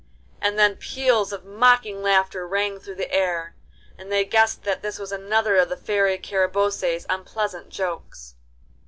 [0.41, 3.55] And then peals of mocking laughter rang through the air,
[3.99, 8.33] and they guessed that this was another of the Fairy Carabosse's unpleasant jokes.